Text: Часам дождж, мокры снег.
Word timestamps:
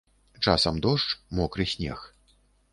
Часам 0.47 0.79
дождж, 0.85 1.11
мокры 1.41 1.67
снег. 1.75 1.99